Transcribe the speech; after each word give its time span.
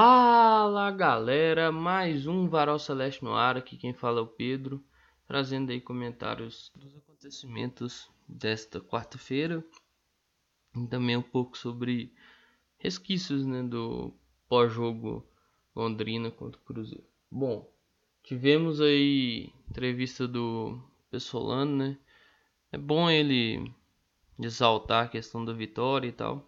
Fala 0.00 0.92
galera, 0.92 1.72
mais 1.72 2.24
um 2.24 2.48
Varal 2.48 2.78
Celeste 2.78 3.24
no 3.24 3.34
ar, 3.34 3.56
aqui 3.56 3.76
quem 3.76 3.92
fala 3.92 4.20
é 4.20 4.22
o 4.22 4.28
Pedro, 4.28 4.80
trazendo 5.26 5.72
aí 5.72 5.80
comentários 5.80 6.70
dos 6.76 6.96
acontecimentos 6.96 8.08
desta 8.28 8.80
quarta-feira 8.80 9.64
e 10.76 10.86
também 10.86 11.16
um 11.16 11.22
pouco 11.22 11.58
sobre 11.58 12.14
resquícios 12.76 13.44
né, 13.44 13.60
do 13.64 14.14
pós-jogo 14.48 15.28
Londrina 15.74 16.30
contra 16.30 16.60
o 16.60 16.64
Cruzeiro. 16.64 17.08
Bom, 17.28 17.68
tivemos 18.22 18.80
aí 18.80 19.52
entrevista 19.68 20.28
do 20.28 20.80
Pessolano, 21.10 21.76
né? 21.76 21.98
É 22.70 22.78
bom 22.78 23.10
ele 23.10 23.68
exaltar 24.38 25.06
a 25.06 25.08
questão 25.08 25.44
da 25.44 25.52
vitória 25.52 26.06
e 26.06 26.12
tal 26.12 26.47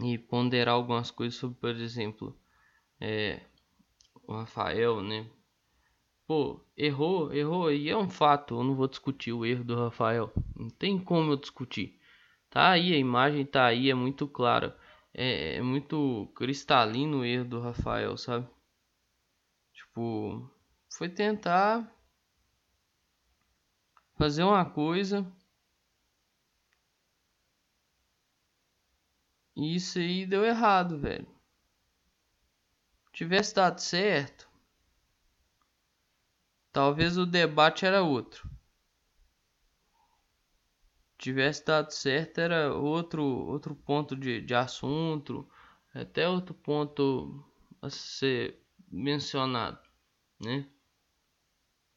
e 0.00 0.18
ponderar 0.18 0.74
algumas 0.74 1.10
coisas 1.10 1.38
sobre, 1.38 1.58
por 1.58 1.70
exemplo, 1.70 2.38
é, 3.00 3.40
o 4.26 4.34
Rafael, 4.34 5.02
né? 5.02 5.28
Pô, 6.26 6.60
errou, 6.76 7.32
errou, 7.32 7.72
e 7.72 7.88
é 7.88 7.96
um 7.96 8.08
fato, 8.08 8.54
eu 8.56 8.64
não 8.64 8.74
vou 8.74 8.86
discutir 8.86 9.32
o 9.32 9.46
erro 9.46 9.64
do 9.64 9.76
Rafael, 9.76 10.32
não 10.54 10.68
tem 10.68 10.98
como 10.98 11.32
eu 11.32 11.36
discutir. 11.36 11.98
Tá 12.50 12.70
aí, 12.70 12.92
a 12.94 12.98
imagem 12.98 13.44
tá 13.46 13.66
aí, 13.66 13.90
é 13.90 13.94
muito 13.94 14.28
clara, 14.28 14.78
é, 15.14 15.56
é 15.56 15.62
muito 15.62 16.30
cristalino 16.36 17.20
o 17.20 17.24
erro 17.24 17.44
do 17.46 17.60
Rafael, 17.60 18.16
sabe? 18.16 18.46
Tipo, 19.72 20.50
foi 20.96 21.08
tentar 21.08 21.90
fazer 24.16 24.42
uma 24.42 24.64
coisa 24.64 25.26
E 29.58 29.74
isso 29.74 29.98
aí 29.98 30.24
deu 30.24 30.44
errado, 30.44 30.96
velho. 30.96 31.26
Tivesse 33.12 33.52
dado 33.56 33.80
certo, 33.80 34.48
talvez 36.72 37.18
o 37.18 37.26
debate 37.26 37.84
era 37.84 38.04
outro. 38.04 38.48
Tivesse 41.18 41.66
dado 41.66 41.90
certo, 41.90 42.38
era 42.38 42.72
outro, 42.72 43.24
outro 43.24 43.74
ponto 43.74 44.14
de, 44.14 44.40
de 44.40 44.54
assunto, 44.54 45.44
até 45.92 46.28
outro 46.28 46.54
ponto 46.54 47.44
a 47.82 47.90
ser 47.90 48.62
mencionado, 48.88 49.80
né? 50.38 50.68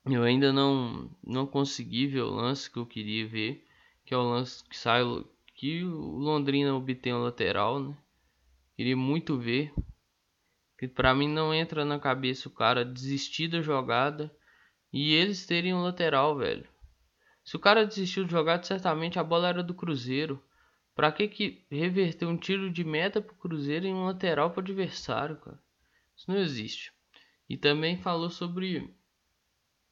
Eu 0.06 0.23
ainda 0.23 0.52
não, 0.52 1.16
não 1.23 1.46
consegui 1.46 2.08
ver 2.08 2.22
o 2.22 2.31
lance 2.31 2.72
que 2.72 2.78
eu 2.78 2.88
queria 2.88 3.28
ver, 3.28 3.64
que 4.03 4.16
é 4.16 4.18
o 4.18 4.23
lance 4.23 4.64
que 4.64 4.75
sai 4.75 5.03
que 5.62 5.84
o 5.84 6.17
Londrina 6.17 6.73
obtém 6.73 7.14
o 7.14 7.22
lateral, 7.22 7.80
né? 7.80 7.95
Queria 8.76 8.98
muito 8.98 9.38
ver. 9.38 9.72
Que 10.76 10.88
para 10.88 11.14
mim 11.14 11.28
não 11.28 11.53
entra 11.53 11.86
na 11.86 12.00
cabeça 12.00 12.50
o 12.50 12.52
cara 12.52 12.84
desistir 12.84 13.48
da 13.48 13.62
jogada 13.62 14.36
e 14.92 15.14
eles 15.14 15.45
terem 15.45 15.72
um 15.72 15.84
lateral, 15.84 16.36
velho. 16.36 16.68
Se 17.45 17.56
o 17.56 17.59
cara 17.59 17.86
desistiu 17.86 18.26
de 18.26 18.31
jogada, 18.31 18.64
certamente 18.64 19.20
a 19.20 19.23
bola 19.23 19.50
era 19.50 19.62
do 19.62 19.76
Cruzeiro. 19.76 20.44
Pra 20.95 21.12
que 21.12 21.28
que 21.28 21.64
reverter 21.70 22.25
um 22.25 22.38
tiro 22.38 22.72
de 22.72 22.84
meta 22.84 23.22
pro 23.22 23.36
Cruzeiro 23.36 23.86
em 23.86 23.94
um 23.94 24.06
lateral 24.06 24.50
pro 24.50 24.62
adversário, 24.62 25.36
cara? 25.42 25.62
Isso 26.18 26.25
não 26.28 26.40
existe. 26.40 26.92
E 27.48 27.56
também 27.56 27.98
falou 27.98 28.31
sobre 28.31 28.92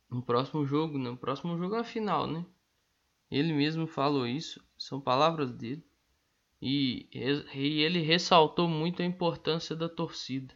o 0.09 0.19
próximo 0.23 0.65
jogo, 0.65 0.97
né? 0.97 1.11
O 1.11 1.17
próximo 1.17 1.55
jogo 1.59 1.75
é 1.75 1.79
a 1.81 1.83
final, 1.83 2.25
né? 2.25 2.43
Ele 3.31 3.53
mesmo 3.53 3.85
falou 3.85 4.25
isso, 4.25 4.63
são 4.77 4.99
palavras 4.99 5.51
dele. 5.51 5.83
E, 6.61 7.07
e 7.11 7.81
ele 7.81 8.01
ressaltou 8.01 8.67
muito 8.67 9.01
a 9.01 9.05
importância 9.05 9.75
da 9.75 9.87
torcida, 9.87 10.53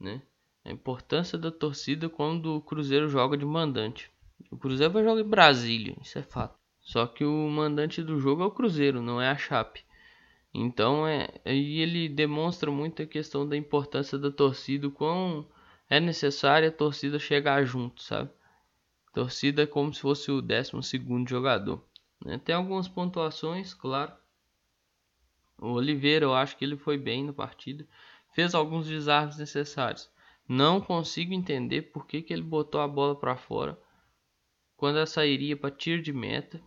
né? 0.00 0.22
A 0.64 0.72
importância 0.72 1.36
da 1.36 1.50
torcida 1.50 2.08
quando 2.08 2.56
o 2.56 2.60
Cruzeiro 2.60 3.08
joga 3.08 3.36
de 3.36 3.44
mandante. 3.44 4.10
O 4.50 4.56
Cruzeiro 4.56 4.92
vai 4.92 5.04
jogar 5.04 5.20
em 5.20 5.28
Brasília, 5.28 5.96
isso 6.00 6.18
é 6.18 6.22
fato. 6.22 6.58
Só 6.80 7.06
que 7.06 7.24
o 7.24 7.48
mandante 7.50 8.02
do 8.02 8.18
jogo 8.18 8.42
é 8.42 8.46
o 8.46 8.50
Cruzeiro, 8.50 9.02
não 9.02 9.20
é 9.20 9.28
a 9.28 9.36
Chape. 9.36 9.84
Então 10.54 11.06
é, 11.06 11.28
aí 11.44 11.80
ele 11.80 12.08
demonstra 12.08 12.70
muito 12.70 13.02
a 13.02 13.06
questão 13.06 13.46
da 13.46 13.56
importância 13.56 14.16
da 14.16 14.30
torcida, 14.30 14.88
quão 14.90 15.46
é 15.90 16.00
necessário 16.00 16.68
a 16.68 16.72
torcida 16.72 17.18
chegar 17.18 17.64
junto, 17.64 18.02
sabe? 18.02 18.30
torcida 19.16 19.62
é 19.62 19.66
como 19.66 19.94
se 19.94 20.02
fosse 20.02 20.30
o 20.30 20.42
12 20.42 20.82
segundo 20.82 21.26
jogador. 21.26 21.82
Né? 22.24 22.38
Tem 22.38 22.54
algumas 22.54 22.88
pontuações, 22.88 23.74
claro. 23.74 24.12
O 25.58 25.68
Oliveira, 25.72 26.24
eu 26.24 26.34
acho 26.34 26.56
que 26.56 26.64
ele 26.64 26.76
foi 26.76 26.98
bem 26.98 27.24
na 27.24 27.32
partida. 27.32 27.86
Fez 28.34 28.54
alguns 28.54 28.86
desarmes 28.86 29.38
necessários. 29.38 30.10
Não 30.48 30.80
consigo 30.80 31.32
entender 31.32 31.82
por 31.82 32.06
que, 32.06 32.22
que 32.22 32.32
ele 32.32 32.42
botou 32.42 32.80
a 32.80 32.88
bola 32.88 33.18
para 33.18 33.36
fora 33.36 33.80
quando 34.76 34.96
ela 34.96 35.06
sairia 35.06 35.56
para 35.56 35.74
tiro 35.74 36.02
de 36.02 36.12
meta 36.12 36.62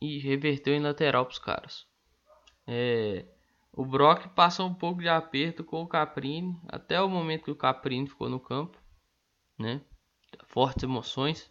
e 0.00 0.18
reverteu 0.18 0.74
em 0.74 0.80
lateral 0.80 1.24
para 1.24 1.32
os 1.32 1.38
caras. 1.38 1.86
É, 2.66 3.26
o 3.72 3.84
Brock 3.84 4.28
passou 4.28 4.66
um 4.66 4.74
pouco 4.74 5.00
de 5.00 5.08
aperto 5.08 5.62
com 5.62 5.82
o 5.82 5.86
Caprini 5.86 6.58
até 6.68 7.00
o 7.00 7.08
momento 7.08 7.44
que 7.44 7.50
o 7.50 7.56
Caprini 7.56 8.08
ficou 8.08 8.28
no 8.28 8.40
campo, 8.40 8.80
né? 9.58 9.82
Fortes 10.46 10.82
emoções. 10.82 11.50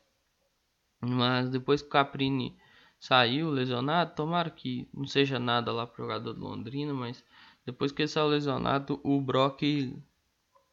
Mas 0.99 1.49
depois 1.49 1.81
que 1.81 1.87
o 1.87 1.91
Caprini 1.91 2.57
saiu 2.99 3.49
lesionado, 3.49 4.15
tomara 4.15 4.49
que 4.49 4.89
não 4.93 5.05
seja 5.05 5.39
nada 5.39 5.71
lá 5.71 5.85
pro 5.85 6.03
jogador 6.03 6.33
do 6.33 6.41
Londrina, 6.41 6.93
mas 6.93 7.23
depois 7.65 7.91
que 7.91 8.01
ele 8.01 8.07
saiu 8.07 8.27
lesionado, 8.27 8.99
o 9.03 9.21
Brock 9.21 9.61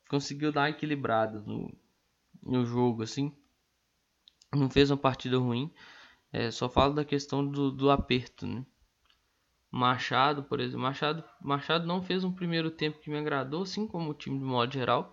conseguiu 0.08 0.52
dar 0.52 0.70
equilibrado 0.70 1.42
no, 1.42 1.72
no 2.42 2.64
jogo, 2.64 3.02
assim. 3.02 3.36
Não 4.52 4.70
fez 4.70 4.90
uma 4.90 4.96
partida 4.96 5.38
ruim. 5.38 5.70
É, 6.32 6.50
só 6.50 6.68
falo 6.68 6.94
da 6.94 7.04
questão 7.04 7.46
do, 7.46 7.70
do 7.70 7.90
aperto, 7.90 8.46
né? 8.46 8.64
Machado, 9.70 10.44
por 10.44 10.60
exemplo, 10.60 10.82
Machado, 10.82 11.24
Machado 11.40 11.84
não 11.84 12.00
fez 12.00 12.22
um 12.22 12.32
primeiro 12.32 12.70
tempo 12.70 13.00
que 13.00 13.10
me 13.10 13.18
agradou, 13.18 13.62
assim 13.62 13.88
como 13.88 14.10
o 14.10 14.14
time 14.14 14.38
de 14.38 14.44
modo 14.44 14.72
geral, 14.72 15.12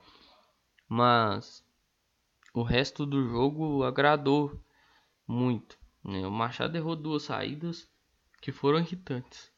mas 0.88 1.66
o 2.54 2.62
resto 2.62 3.04
do 3.04 3.28
jogo 3.28 3.84
agradou 3.84 4.62
muito. 5.32 5.78
Né? 6.04 6.28
O 6.28 6.32
Machado 6.32 6.76
errou 6.76 6.96
duas 6.96 7.24
saídas 7.24 7.90
que 8.42 8.52
foram 8.52 8.80
irritantes. 8.80 9.52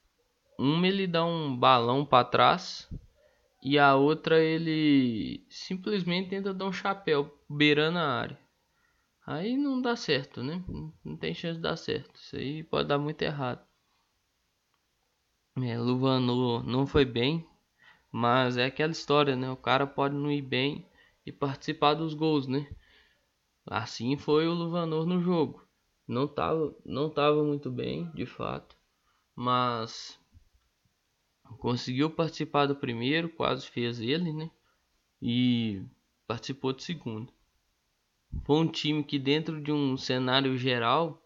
Uma 0.57 0.87
ele 0.87 1.07
dá 1.07 1.25
um 1.25 1.57
balão 1.57 2.05
para 2.05 2.25
trás 2.25 2.87
e 3.61 3.79
a 3.79 3.95
outra 3.95 4.39
ele 4.39 5.45
simplesmente 5.49 6.29
tenta 6.29 6.53
dar 6.53 6.65
um 6.65 6.73
chapéu 6.73 7.35
beirando 7.49 7.97
a 7.97 8.07
área. 8.07 8.39
Aí 9.25 9.57
não 9.57 9.81
dá 9.81 9.95
certo, 9.95 10.43
né? 10.43 10.63
Não 11.03 11.15
tem 11.17 11.33
chance 11.33 11.55
de 11.55 11.61
dar 11.61 11.77
certo. 11.77 12.15
Isso 12.19 12.35
aí 12.35 12.61
pode 12.61 12.89
dar 12.89 12.99
muito 12.99 13.21
errado. 13.21 13.65
É, 15.55 15.77
Luvanor 15.77 16.65
não 16.65 16.85
foi 16.85 17.05
bem, 17.05 17.47
mas 18.11 18.57
é 18.57 18.65
aquela 18.65 18.91
história, 18.91 19.35
né? 19.35 19.49
O 19.49 19.55
cara 19.55 19.87
pode 19.87 20.15
não 20.15 20.31
ir 20.31 20.41
bem 20.41 20.85
e 21.25 21.31
participar 21.31 21.93
dos 21.93 22.13
gols, 22.13 22.47
né? 22.47 22.67
Assim 23.65 24.17
foi 24.17 24.47
o 24.47 24.53
Luvanor 24.53 25.05
no 25.05 25.21
jogo. 25.21 25.62
Não 26.07 26.25
estava 26.25 26.75
não 26.85 27.09
tava 27.09 27.43
muito 27.43 27.71
bem, 27.71 28.11
de 28.13 28.25
fato, 28.25 28.75
mas 29.35 30.19
conseguiu 31.59 32.09
participar 32.09 32.65
do 32.65 32.75
primeiro, 32.75 33.29
quase 33.29 33.67
fez 33.67 33.99
ele, 33.99 34.33
né? 34.33 34.51
E 35.21 35.81
participou 36.27 36.73
do 36.73 36.81
segundo. 36.81 37.31
Foi 38.43 38.57
um 38.57 38.67
time 38.67 39.03
que 39.03 39.17
dentro 39.17 39.61
de 39.61 39.71
um 39.71 39.95
cenário 39.95 40.57
geral, 40.57 41.23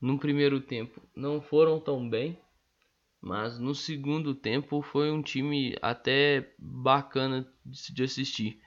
no 0.00 0.18
primeiro 0.18 0.60
tempo 0.60 1.02
não 1.14 1.40
foram 1.40 1.78
tão 1.80 2.08
bem, 2.08 2.38
mas 3.20 3.58
no 3.58 3.74
segundo 3.74 4.34
tempo 4.34 4.80
foi 4.80 5.10
um 5.10 5.22
time 5.22 5.76
até 5.82 6.54
bacana 6.58 7.46
de 7.64 8.02
assistir. 8.02 8.60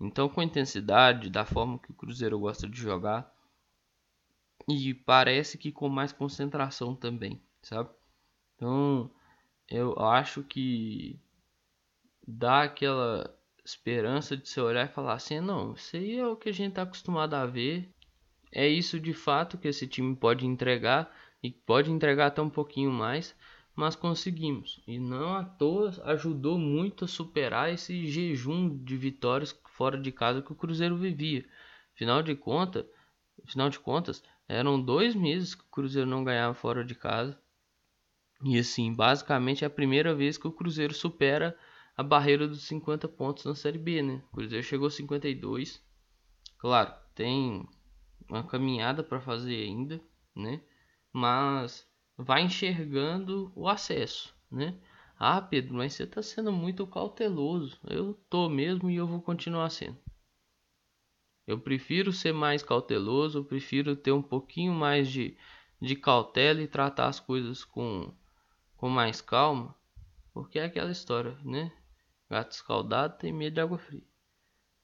Então, 0.00 0.28
com 0.28 0.42
intensidade, 0.42 1.30
da 1.30 1.44
forma 1.44 1.78
que 1.78 1.90
o 1.90 1.94
Cruzeiro 1.94 2.38
gosta 2.38 2.68
de 2.68 2.78
jogar, 2.78 3.30
e 4.66 4.94
parece 4.94 5.58
que 5.58 5.70
com 5.70 5.88
mais 5.88 6.12
concentração 6.12 6.94
também, 6.94 7.40
sabe? 7.62 7.90
Então, 8.56 9.10
eu 9.68 9.98
acho 9.98 10.42
que 10.42 11.18
dá 12.26 12.64
aquela 12.64 13.34
esperança 13.64 14.36
de 14.36 14.48
se 14.48 14.60
olhar 14.60 14.86
e 14.86 14.92
falar 14.92 15.14
assim: 15.14 15.40
não, 15.40 15.74
isso 15.74 15.96
aí 15.96 16.18
é 16.18 16.26
o 16.26 16.36
que 16.36 16.48
a 16.48 16.52
gente 16.52 16.70
está 16.70 16.82
acostumado 16.82 17.34
a 17.34 17.46
ver, 17.46 17.88
é 18.52 18.66
isso 18.66 18.98
de 18.98 19.12
fato 19.12 19.58
que 19.58 19.68
esse 19.68 19.86
time 19.86 20.16
pode 20.16 20.46
entregar 20.46 21.14
e 21.42 21.50
pode 21.50 21.90
entregar 21.90 22.26
até 22.26 22.42
um 22.42 22.50
pouquinho 22.50 22.90
mais 22.90 23.34
mas 23.78 23.94
conseguimos. 23.94 24.82
E 24.88 24.98
não 24.98 25.36
à 25.36 25.44
toa 25.44 25.94
ajudou 26.06 26.58
muito 26.58 27.04
a 27.04 27.08
superar 27.08 27.72
esse 27.72 28.08
jejum 28.08 28.76
de 28.76 28.96
vitórias 28.96 29.56
fora 29.76 29.96
de 29.96 30.10
casa 30.10 30.42
que 30.42 30.50
o 30.50 30.56
Cruzeiro 30.56 30.96
vivia. 30.96 31.48
Final 31.94 32.20
de 32.20 32.34
conta, 32.34 32.84
final 33.46 33.70
de 33.70 33.78
contas, 33.78 34.20
eram 34.48 34.80
dois 34.80 35.14
meses 35.14 35.54
que 35.54 35.62
o 35.62 35.70
Cruzeiro 35.70 36.08
não 36.08 36.24
ganhava 36.24 36.54
fora 36.54 36.84
de 36.84 36.94
casa. 36.94 37.38
E 38.42 38.58
assim, 38.58 38.94
basicamente 38.94 39.64
é 39.64 39.66
a 39.66 39.70
primeira 39.70 40.14
vez 40.14 40.38
que 40.38 40.48
o 40.48 40.52
Cruzeiro 40.52 40.94
supera 40.94 41.56
a 41.96 42.02
barreira 42.02 42.48
dos 42.48 42.62
50 42.62 43.08
pontos 43.08 43.44
na 43.44 43.54
Série 43.54 43.78
B, 43.78 44.00
né? 44.02 44.22
O 44.32 44.36
Cruzeiro 44.36 44.64
chegou 44.64 44.86
a 44.86 44.90
52. 44.90 45.82
Claro, 46.56 46.94
tem 47.14 47.68
uma 48.28 48.42
caminhada 48.42 49.02
para 49.02 49.20
fazer 49.20 49.64
ainda, 49.64 50.00
né? 50.34 50.60
Mas 51.12 51.86
vai 52.16 52.42
enxergando 52.42 53.52
o 53.54 53.68
acesso, 53.68 54.34
né? 54.50 54.78
Ah, 55.18 55.42
Pedro, 55.42 55.74
mas 55.74 55.94
você 55.94 56.04
está 56.04 56.22
sendo 56.22 56.52
muito 56.52 56.86
cauteloso. 56.86 57.78
Eu 57.84 58.14
tô 58.30 58.48
mesmo 58.48 58.88
e 58.88 58.96
eu 58.96 59.06
vou 59.06 59.20
continuar 59.20 59.68
sendo. 59.70 59.98
Eu 61.48 61.58
prefiro 61.58 62.12
ser 62.12 62.34
mais 62.34 62.62
cauteloso, 62.62 63.42
prefiro 63.42 63.96
ter 63.96 64.12
um 64.12 64.20
pouquinho 64.20 64.74
mais 64.74 65.08
de, 65.08 65.34
de 65.80 65.96
cautela 65.96 66.60
e 66.60 66.68
tratar 66.68 67.06
as 67.06 67.18
coisas 67.18 67.64
com, 67.64 68.12
com 68.76 68.90
mais 68.90 69.22
calma, 69.22 69.74
porque 70.34 70.58
é 70.58 70.66
aquela 70.66 70.90
história, 70.90 71.38
né? 71.42 71.72
Gato 72.28 72.52
escaldado 72.52 73.16
tem 73.16 73.32
medo 73.32 73.54
de 73.54 73.62
água 73.62 73.78
fria. 73.78 74.04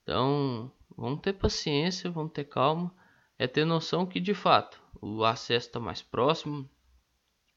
Então, 0.02 0.72
vamos 0.96 1.20
ter 1.20 1.34
paciência, 1.34 2.10
vamos 2.10 2.32
ter 2.32 2.44
calma. 2.44 2.90
É 3.38 3.46
ter 3.46 3.66
noção 3.66 4.06
que, 4.06 4.18
de 4.18 4.32
fato, 4.32 4.82
o 5.02 5.22
acesso 5.22 5.66
está 5.66 5.78
mais 5.78 6.00
próximo, 6.00 6.66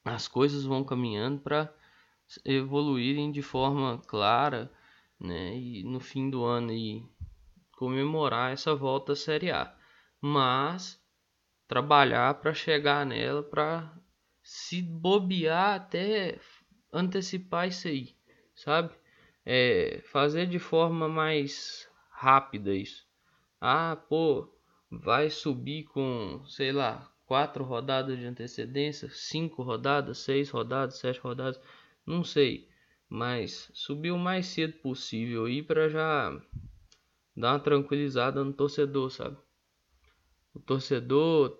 as 0.03 0.27
coisas 0.27 0.65
vão 0.65 0.83
caminhando 0.83 1.39
para 1.39 1.74
evoluírem 2.44 3.31
de 3.31 3.42
forma 3.42 4.00
clara, 4.00 4.69
né? 5.18 5.57
E 5.57 5.81
no 5.83 6.01
fim 6.01 6.30
do 6.30 6.44
ano 6.44 6.71
aí 6.71 7.06
comemorar 7.77 8.51
essa 8.51 8.75
volta 8.75 9.13
à 9.13 9.15
Série 9.15 9.51
A. 9.51 9.71
Mas 10.19 11.00
trabalhar 11.68 12.33
para 12.33 12.53
chegar 12.53 13.06
nela, 13.06 13.44
para 13.44 13.94
se 14.41 14.81
bobear 14.81 15.75
até 15.75 16.39
antecipar 16.91 17.68
isso 17.68 17.88
aí, 17.88 18.15
sabe? 18.56 18.94
É, 19.45 20.01
fazer 20.12 20.47
de 20.47 20.57
forma 20.57 21.07
mais 21.07 21.88
rápida 22.09 22.74
isso. 22.74 23.07
Ah, 23.62 23.95
pô, 24.09 24.51
vai 24.89 25.29
subir 25.29 25.83
com, 25.83 26.44
sei 26.47 26.71
lá, 26.71 27.12
quatro 27.27 27.63
rodadas 27.63 28.18
de 28.18 28.25
antecedência, 28.25 29.07
cinco 29.12 29.62
rodadas, 29.62 30.18
seis 30.18 30.50
rodadas, 30.50 30.97
sete 30.97 31.19
rodadas, 31.19 31.62
não 32.06 32.24
sei, 32.24 32.68
mas 33.07 33.69
subir 33.74 34.12
o 34.12 34.18
mais 34.18 34.47
cedo 34.47 34.74
possível 34.79 35.45
aí 35.45 35.62
para 35.62 35.89
já 35.89 36.31
dar 37.38 37.54
uma 37.54 37.60
tranquilizada 37.60 38.44
no 38.44 38.51
torcedor, 38.51 39.12
sabe? 39.12 39.38
O 40.56 40.60
torcedor 40.60 41.56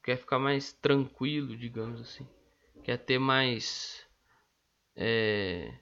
quer 0.00 0.16
ficar 0.16 0.38
mais 0.38 0.72
tranquilo, 0.72 1.56
digamos 1.56 2.00
assim, 2.00 2.24
quer 2.84 2.98
ter 2.98 3.18
mais 3.18 4.06
é, 4.94 5.74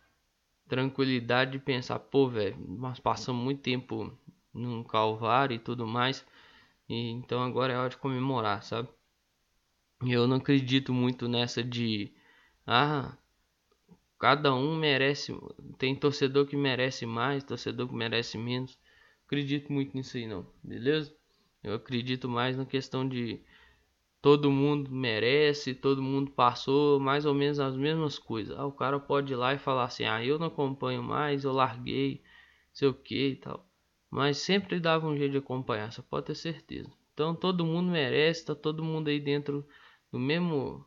tranquilidade 0.66 1.52
de 1.52 1.58
pensar, 1.58 1.98
pô, 1.98 2.28
velho, 2.28 2.56
nós 2.66 2.98
passamos 2.98 3.44
muito 3.44 3.60
tempo 3.60 4.10
num 4.54 4.82
calvário 4.82 5.54
e 5.54 5.58
tudo 5.58 5.86
mais, 5.86 6.24
e 6.88 7.10
então 7.10 7.42
agora 7.42 7.74
é 7.74 7.76
hora 7.76 7.90
de 7.90 7.98
comemorar, 7.98 8.62
sabe? 8.62 8.88
Eu 10.00 10.26
não 10.26 10.36
acredito 10.38 10.94
muito 10.94 11.28
nessa 11.28 11.62
de 11.62 12.10
ah, 12.66 13.16
cada 14.18 14.54
um 14.54 14.76
merece, 14.76 15.38
tem 15.76 15.94
torcedor 15.94 16.46
que 16.46 16.56
merece 16.56 17.04
mais, 17.04 17.44
torcedor 17.44 17.86
que 17.86 17.94
merece 17.94 18.38
menos 18.38 18.78
acredito 19.26 19.72
muito 19.72 19.94
nisso 19.96 20.16
aí 20.16 20.26
não, 20.26 20.46
beleza? 20.62 21.14
Eu 21.62 21.74
acredito 21.74 22.28
mais 22.28 22.56
na 22.56 22.64
questão 22.64 23.08
de 23.08 23.40
todo 24.22 24.50
mundo 24.50 24.90
merece, 24.90 25.74
todo 25.74 26.02
mundo 26.02 26.30
passou 26.32 27.00
mais 27.00 27.26
ou 27.26 27.34
menos 27.34 27.60
as 27.60 27.76
mesmas 27.76 28.18
coisas. 28.18 28.56
Ah, 28.58 28.66
o 28.66 28.72
cara 28.72 28.98
pode 29.00 29.32
ir 29.32 29.36
lá 29.36 29.54
e 29.54 29.58
falar 29.58 29.84
assim: 29.84 30.04
"Ah, 30.04 30.24
eu 30.24 30.38
não 30.38 30.48
acompanho 30.48 31.02
mais, 31.02 31.44
eu 31.44 31.52
larguei, 31.52 32.22
sei 32.72 32.88
o 32.88 32.94
que 32.94 33.30
e 33.30 33.36
tal". 33.36 33.68
Mas 34.10 34.38
sempre 34.38 34.80
dava 34.80 35.06
um 35.08 35.16
jeito 35.16 35.32
de 35.32 35.38
acompanhar, 35.38 35.92
você 35.92 36.02
pode 36.02 36.26
ter 36.26 36.34
certeza. 36.36 36.90
Então 37.14 37.34
todo 37.34 37.66
mundo 37.66 37.90
merece, 37.90 38.44
tá 38.46 38.54
todo 38.54 38.84
mundo 38.84 39.08
aí 39.08 39.20
dentro 39.20 39.66
do 40.12 40.18
mesmo 40.18 40.86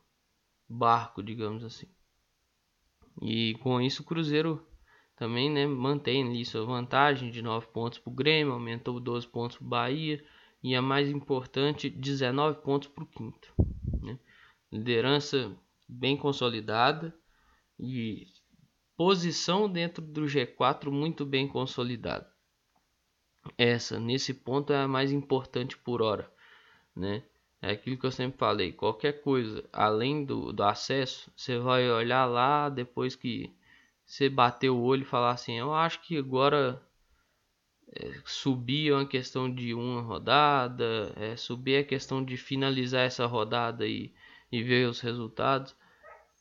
barco, 0.70 1.24
digamos 1.24 1.64
assim. 1.64 1.88
E 3.22 3.56
com 3.62 3.82
isso 3.82 4.02
o 4.02 4.06
Cruzeiro 4.06 4.66
também 5.20 5.50
né, 5.52 5.68
mantém 5.68 6.24
ali 6.24 6.46
sua 6.46 6.64
vantagem 6.64 7.30
de 7.30 7.42
9 7.42 7.68
pontos 7.74 8.00
para 8.00 8.10
o 8.10 8.16
Grêmio, 8.16 8.54
aumentou 8.54 9.02
12 9.02 9.28
pontos 9.28 9.58
para 9.58 9.66
o 9.66 9.70
Bahia 9.70 10.24
e 10.64 10.74
a 10.74 10.82
mais 10.82 11.10
importante, 11.10 11.90
19 11.90 12.62
pontos 12.62 12.88
para 12.88 13.04
o 13.04 13.08
quinto. 13.08 13.54
Né? 14.02 14.18
Liderança 14.72 15.54
bem 15.90 16.16
consolidada 16.16 17.14
e 17.78 18.28
posição 18.96 19.70
dentro 19.70 20.02
do 20.02 20.22
G4 20.22 20.90
muito 20.90 21.26
bem 21.26 21.50
consolidada. 21.50 22.32
Essa, 23.58 24.00
nesse 24.00 24.34
ponto, 24.34 24.72
é 24.72 24.78
a 24.78 24.88
mais 24.88 25.12
importante 25.12 25.78
por 25.78 26.02
hora. 26.02 26.32
Né? 26.96 27.24
É 27.62 27.72
aquilo 27.72 27.98
que 27.98 28.06
eu 28.06 28.12
sempre 28.12 28.38
falei: 28.38 28.72
qualquer 28.72 29.22
coisa 29.22 29.68
além 29.74 30.24
do, 30.24 30.54
do 30.54 30.64
acesso, 30.64 31.30
você 31.36 31.58
vai 31.60 31.90
olhar 31.92 32.26
lá 32.26 32.70
depois 32.70 33.18
que 33.18 33.54
você 34.10 34.28
bater 34.28 34.72
o 34.72 34.82
olho 34.82 35.04
e 35.04 35.06
falar 35.06 35.32
assim, 35.32 35.54
eu 35.54 35.72
acho 35.72 36.02
que 36.02 36.18
agora 36.18 36.82
é, 37.96 38.12
subir 38.26 38.90
é 38.90 38.96
uma 38.96 39.06
questão 39.06 39.54
de 39.54 39.72
uma 39.72 40.02
rodada, 40.02 41.14
é, 41.16 41.38
subir 41.38 41.76
é 41.76 41.84
questão 41.84 42.26
de 42.26 42.36
finalizar 42.36 43.06
essa 43.06 43.28
rodada 43.28 43.86
e, 43.88 44.12
e 44.52 44.64
ver 44.64 44.90
os 44.90 45.00
resultados. 45.00 45.76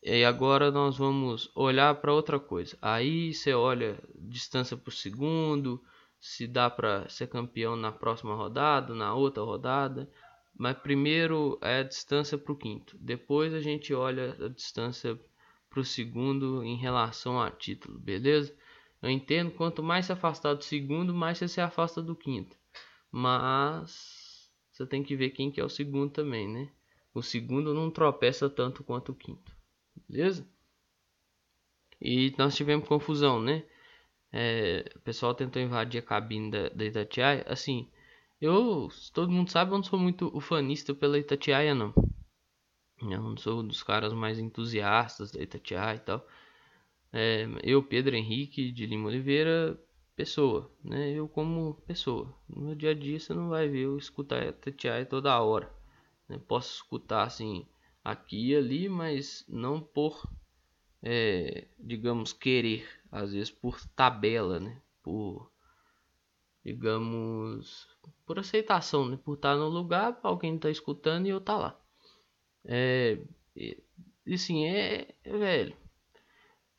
E 0.03 0.25
agora 0.25 0.71
nós 0.71 0.97
vamos 0.97 1.51
olhar 1.55 1.95
para 1.97 2.13
outra 2.13 2.41
coisa. 2.41 2.79
Aí 2.81 3.35
você 3.35 3.53
olha 3.53 3.99
distância 4.15 4.81
o 4.83 4.91
segundo, 4.91 5.83
se 6.19 6.47
dá 6.47 6.71
para 6.71 7.07
ser 7.11 7.27
campeão 7.29 7.77
na 7.77 7.93
próxima 7.93 8.35
rodada, 8.35 8.95
na 8.95 9.13
outra 9.13 9.43
rodada. 9.43 10.11
Mas 10.57 10.79
primeiro 10.79 11.59
é 11.61 11.81
a 11.81 11.83
distância 11.83 12.39
para 12.39 12.53
o 12.53 12.57
quinto. 12.57 12.97
Depois 12.99 13.53
a 13.53 13.61
gente 13.61 13.93
olha 13.93 14.35
a 14.41 14.49
distância 14.49 15.21
para 15.69 15.81
o 15.81 15.85
segundo 15.85 16.63
em 16.65 16.77
relação 16.77 17.41
a 17.41 17.51
título, 17.51 17.99
beleza? 17.99 18.57
Eu 19.01 19.11
entendo 19.11 19.51
quanto 19.53 19.83
mais 19.83 20.07
se 20.07 20.13
afastar 20.13 20.55
do 20.55 20.65
segundo, 20.65 21.15
mais 21.15 21.39
você 21.39 21.49
se 21.49 21.61
afasta 21.61 22.03
do 22.03 22.17
quinto. 22.17 22.57
Mas 23.11 24.51
você 24.73 24.87
tem 24.87 25.03
que 25.03 25.17
ver 25.17 25.31
quem 25.31 25.51
que 25.51 25.61
é 25.61 25.65
o 25.65 25.69
segundo 25.69 26.13
também, 26.13 26.49
né? 26.49 26.71
O 27.15 27.23
segundo 27.23 27.75
não 27.75 27.91
tropeça 27.91 28.49
tanto 28.51 28.85
quanto 28.85 29.13
o 29.13 29.15
quinto, 29.15 29.53
beleza? 30.09 30.47
E 32.01 32.33
nós 32.39 32.55
tivemos 32.55 32.89
confusão, 32.89 33.41
né? 33.41 33.65
É, 34.33 34.85
o 34.95 35.01
pessoal 35.01 35.35
tentou 35.35 35.61
invadir 35.61 35.99
a 35.99 36.03
cabine 36.03 36.51
da, 36.51 36.69
da 36.69 36.85
Itatiaia. 36.85 37.45
Assim, 37.49 37.91
eu, 38.41 38.89
todo 39.13 39.33
mundo 39.33 39.51
sabe, 39.51 39.73
eu 39.73 39.77
não 39.77 39.85
sou 39.85 39.99
muito 39.99 40.31
ufanista 40.37 40.95
pela 40.95 41.19
Itatiaia, 41.19 41.75
não. 41.75 41.93
Eu 43.01 43.23
não 43.23 43.37
sou 43.37 43.63
dos 43.63 43.83
caras 43.83 44.13
mais 44.13 44.39
entusiastas 44.39 45.31
da 45.31 45.41
Itatiaia 45.41 45.97
e 45.97 46.01
tal. 46.01 46.27
É, 47.13 47.47
eu, 47.63 47.83
Pedro 47.83 48.17
Henrique 48.17 48.73
de 48.73 48.87
Lima 48.87 49.09
Oliveira, 49.09 49.81
pessoa, 50.17 50.71
né? 50.83 51.13
Eu 51.13 51.29
como 51.29 51.75
pessoa. 51.87 52.35
No 52.49 52.63
meu 52.63 52.75
dia 52.75 52.91
a 52.91 52.95
dia 52.95 53.19
você 53.19 53.33
não 53.33 53.49
vai 53.49 53.69
ver 53.69 53.85
eu 53.85 53.97
escutar 53.97 54.47
Itatiaia 54.47 55.07
toda 55.07 55.41
hora. 55.41 55.73
Né? 56.29 56.39
Posso 56.47 56.75
escutar 56.75 57.23
assim 57.25 57.67
aqui 58.05 58.51
e 58.51 58.57
ali, 58.57 58.89
mas 58.89 59.45
não 59.49 59.81
por, 59.81 60.29
é, 61.03 61.69
digamos, 61.79 62.33
querer. 62.33 62.87
Às 63.13 63.33
vezes 63.33 63.51
por 63.51 63.81
tabela, 63.97 64.61
né? 64.61 64.83
Por, 65.03 65.51
digamos, 66.65 67.89
por 68.27 68.39
aceitação, 68.39 69.09
né? 69.09 69.17
Por 69.17 69.35
estar 69.35 69.57
no 69.57 69.69
lugar, 69.69 70.19
alguém 70.23 70.57
está 70.57 70.69
escutando 70.71 71.27
e 71.27 71.31
eu 71.31 71.41
tá 71.41 71.57
lá. 71.57 71.81
É, 72.71 73.19
e 73.57 74.35
assim, 74.35 74.67
é, 74.67 75.09
é, 75.25 75.39
velho, 75.39 75.77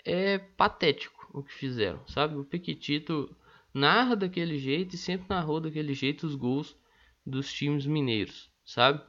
é 0.06 0.38
patético 0.38 1.28
o 1.34 1.42
que 1.42 1.52
fizeram, 1.52 2.08
sabe? 2.08 2.36
O 2.36 2.46
Pequitito 2.46 3.36
narra 3.74 4.16
daquele 4.16 4.60
jeito 4.60 4.94
e 4.94 4.98
sempre 5.00 5.28
narrou 5.30 5.60
daquele 5.60 5.96
jeito 5.96 6.28
os 6.28 6.36
gols 6.36 6.78
dos 7.26 7.52
times 7.52 7.88
mineiros, 7.88 8.52
sabe? 8.64 9.04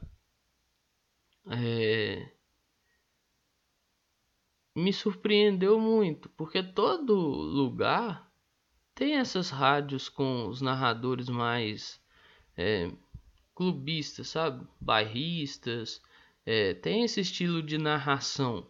É... 1.51 2.31
Me 4.75 4.91
surpreendeu 4.91 5.79
muito, 5.79 6.29
porque 6.29 6.63
todo 6.63 7.13
lugar 7.13 8.31
tem 8.95 9.17
essas 9.17 9.51
rádios 9.51 10.09
com 10.09 10.47
os 10.47 10.61
narradores 10.61 11.29
mais 11.29 12.01
é, 12.57 12.91
clubistas, 13.53 14.29
sabe? 14.29 14.67
Bairristas, 14.79 16.01
é, 16.45 16.73
tem 16.73 17.03
esse 17.03 17.21
estilo 17.21 17.61
de 17.61 17.77
narração. 17.77 18.67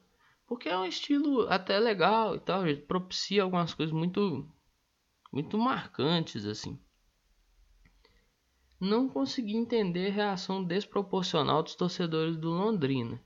Porque 0.47 0.67
é 0.67 0.77
um 0.77 0.85
estilo 0.85 1.47
até 1.47 1.79
legal 1.79 2.35
e 2.35 2.39
tal, 2.39 2.63
propicia 2.87 3.43
algumas 3.43 3.73
coisas 3.73 3.93
muito 3.93 4.47
muito 5.31 5.57
marcantes 5.57 6.45
assim. 6.45 6.77
Não 8.79 9.07
consegui 9.07 9.55
entender 9.55 10.09
a 10.09 10.13
reação 10.13 10.63
desproporcional 10.63 11.63
dos 11.63 11.75
torcedores 11.75 12.35
do 12.35 12.49
Londrina. 12.49 13.21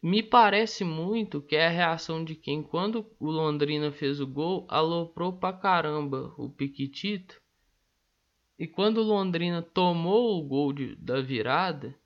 me 0.00 0.22
parece 0.22 0.84
muito 0.84 1.40
que 1.40 1.56
é 1.56 1.66
a 1.66 1.70
reação 1.70 2.22
de 2.22 2.34
quem, 2.34 2.62
quando 2.62 3.10
o 3.18 3.30
Londrina 3.30 3.90
fez 3.90 4.20
o 4.20 4.26
gol, 4.26 4.66
aloprou 4.68 5.32
pra 5.32 5.52
caramba 5.52 6.32
o 6.36 6.50
Piquitito. 6.50 7.42
E 8.58 8.68
quando 8.68 8.98
o 8.98 9.02
Londrina 9.02 9.62
tomou 9.62 10.38
o 10.38 10.46
gol 10.46 10.72
de, 10.72 10.94
da 10.96 11.20
virada, 11.20 11.98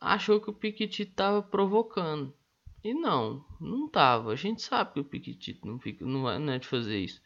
achou 0.00 0.40
que 0.40 0.50
o 0.50 0.54
Piquitito 0.54 1.14
tava 1.14 1.42
provocando. 1.42 2.34
E 2.82 2.94
não, 2.94 3.44
não 3.60 3.88
tava. 3.88 4.32
A 4.32 4.36
gente 4.36 4.62
sabe 4.62 4.94
que 4.94 5.00
o 5.00 5.04
Piquitito 5.04 5.66
não, 5.66 5.78
fica, 5.78 6.04
não, 6.04 6.22
não 6.38 6.52
é 6.52 6.58
de 6.58 6.66
fazer 6.66 6.98
isso. 6.98 7.20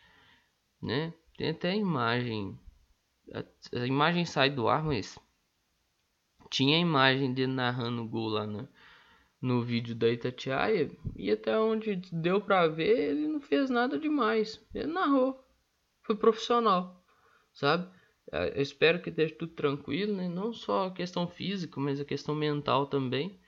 Né? 0.82 1.14
Tem 1.36 1.50
até 1.50 1.70
a 1.70 1.76
imagem. 1.76 2.58
A, 3.32 3.44
a 3.80 3.86
imagem 3.86 4.24
sai 4.24 4.50
do 4.50 4.68
ar, 4.68 4.82
mas 4.82 5.18
tinha 6.50 6.76
a 6.76 6.80
imagem 6.80 7.32
dele 7.32 7.52
narrando 7.52 8.02
o 8.02 8.08
gol 8.08 8.28
lá 8.28 8.46
na, 8.46 8.68
no 9.40 9.62
vídeo 9.62 9.94
da 9.94 10.08
Itatiaia 10.08 10.90
e 11.16 11.30
até 11.30 11.58
onde 11.58 11.96
deu 12.12 12.40
para 12.40 12.66
ver 12.66 13.10
ele 13.10 13.28
não 13.28 13.40
fez 13.40 13.68
nada 13.68 13.98
demais 13.98 14.64
ele 14.74 14.92
narrou 14.92 15.38
foi 16.02 16.16
profissional 16.16 17.04
sabe 17.52 17.93
eu 18.54 18.62
espero 18.62 19.00
que 19.00 19.10
esteja 19.10 19.34
tudo 19.34 19.52
tranquilo 19.52 20.14
né? 20.14 20.28
Não 20.28 20.52
só 20.52 20.86
a 20.86 20.90
questão 20.90 21.26
física 21.26 21.80
mas 21.80 22.00
a 22.00 22.04
questão 22.04 22.34
mental 22.34 22.86
também. 22.86 23.38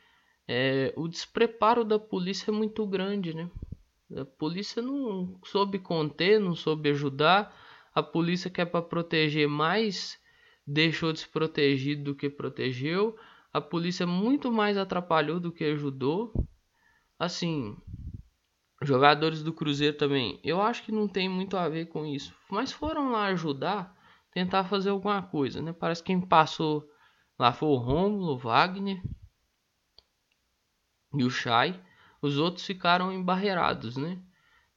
É, 0.48 0.92
o 0.96 1.08
despreparo 1.08 1.84
da 1.84 1.98
polícia 1.98 2.50
é 2.50 2.54
muito 2.54 2.86
grande 2.86 3.34
né? 3.34 3.50
A 4.16 4.24
polícia 4.24 4.80
não 4.80 5.38
soube 5.44 5.78
conter 5.78 6.40
não 6.40 6.54
soube 6.54 6.90
ajudar. 6.90 7.54
A 7.94 8.02
polícia 8.02 8.50
que 8.50 8.60
é 8.60 8.64
para 8.64 8.82
proteger 8.82 9.48
mais 9.48 10.18
deixou 10.66 11.12
desprotegido 11.12 12.04
do 12.04 12.14
que 12.14 12.28
protegeu. 12.28 13.16
A 13.52 13.60
polícia 13.60 14.06
muito 14.06 14.52
mais 14.52 14.76
atrapalhou 14.76 15.40
do 15.40 15.50
que 15.50 15.64
ajudou. 15.64 16.32
Assim, 17.18 17.74
jogadores 18.82 19.42
do 19.42 19.52
Cruzeiro 19.52 19.96
também, 19.96 20.38
eu 20.44 20.60
acho 20.60 20.82
que 20.84 20.92
não 20.92 21.08
tem 21.08 21.28
muito 21.28 21.56
a 21.56 21.68
ver 21.68 21.86
com 21.86 22.04
isso, 22.04 22.34
mas 22.50 22.72
foram 22.72 23.10
lá 23.12 23.26
ajudar, 23.26 23.95
tentar 24.36 24.64
fazer 24.64 24.90
alguma 24.90 25.22
coisa, 25.22 25.62
né? 25.62 25.72
Parece 25.72 26.02
que 26.02 26.08
quem 26.08 26.20
passou 26.20 26.86
lá 27.38 27.54
foi 27.54 27.70
o 27.70 27.76
Romulo, 27.76 28.34
o 28.34 28.38
Wagner 28.38 29.02
e 31.14 31.24
o 31.24 31.30
Chay. 31.30 31.82
Os 32.20 32.36
outros 32.36 32.66
ficaram 32.66 33.10
embarreirados, 33.10 33.96
né? 33.96 34.22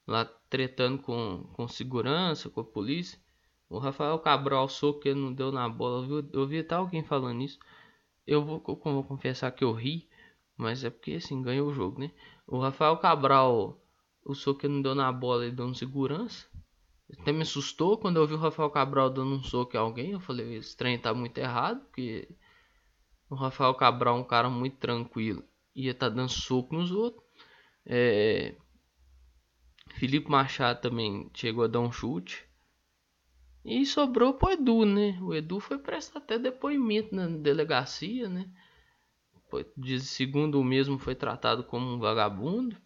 Lá 0.07 0.23
tretando 0.49 1.01
com, 1.01 1.43
com 1.53 1.67
segurança, 1.67 2.49
com 2.49 2.61
a 2.61 2.63
polícia. 2.63 3.19
O 3.69 3.79
Rafael 3.79 4.17
Cabral 4.19 4.69
soco 4.69 5.01
que 5.01 5.13
não 5.13 5.33
deu 5.33 5.51
na 5.51 5.67
bola. 5.67 6.07
Eu 6.07 6.29
eu 6.31 6.47
vi 6.47 6.59
até 6.59 6.75
alguém 6.75 7.03
falando 7.03 7.41
isso. 7.41 7.59
Eu 8.25 8.45
vou, 8.45 8.63
eu 8.65 8.93
vou 8.93 9.03
confessar 9.03 9.51
que 9.51 9.65
eu 9.65 9.73
ri, 9.73 10.07
mas 10.55 10.85
é 10.85 10.89
porque 10.89 11.15
assim, 11.15 11.41
ganhou 11.41 11.67
o 11.67 11.73
jogo, 11.73 11.99
né? 11.99 12.11
O 12.47 12.59
Rafael 12.59 12.95
Cabral, 12.95 13.77
o 14.23 14.33
soco 14.33 14.61
que 14.61 14.69
não 14.69 14.81
deu 14.81 14.95
na 14.95 15.11
bola, 15.11 15.45
ele 15.45 15.55
dando 15.55 15.75
segurança. 15.75 16.48
Até 17.17 17.31
me 17.31 17.41
assustou 17.41 17.97
quando 17.97 18.17
eu 18.17 18.27
vi 18.27 18.35
o 18.35 18.37
Rafael 18.37 18.69
Cabral 18.69 19.09
dando 19.09 19.35
um 19.35 19.43
soco 19.43 19.75
a 19.77 19.81
alguém. 19.81 20.11
Eu 20.11 20.19
falei, 20.19 20.55
esse 20.57 20.75
trem 20.77 20.99
tá 20.99 21.13
muito 21.13 21.37
errado, 21.37 21.81
porque 21.85 22.29
o 23.29 23.35
Rafael 23.35 23.73
Cabral 23.73 24.17
é 24.17 24.21
um 24.21 24.23
cara 24.23 24.49
muito 24.49 24.77
tranquilo. 24.77 25.43
Ia 25.75 25.93
tá 25.93 26.09
dando 26.09 26.29
soco 26.29 26.75
nos 26.75 26.91
outros. 26.91 27.23
É... 27.85 28.55
Felipe 29.95 30.29
Machado 30.29 30.81
também 30.81 31.29
chegou 31.33 31.63
a 31.63 31.67
dar 31.67 31.79
um 31.79 31.91
chute. 31.91 32.47
E 33.65 33.85
sobrou 33.85 34.33
pro 34.33 34.51
Edu, 34.51 34.85
né? 34.85 35.19
O 35.21 35.33
Edu 35.33 35.59
foi 35.59 35.77
prestar 35.77 36.19
até 36.19 36.37
depoimento 36.37 37.13
na 37.13 37.27
delegacia, 37.27 38.29
né? 38.29 38.49
Segundo 40.01 40.59
o 40.59 40.63
mesmo, 40.63 40.99
foi 40.99 41.15
tratado 41.15 41.63
como 41.63 41.85
um 41.87 41.99
vagabundo, 41.99 42.77